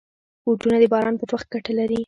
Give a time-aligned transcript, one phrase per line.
[0.43, 1.99] بوټونه د باران پر وخت ګټه لري.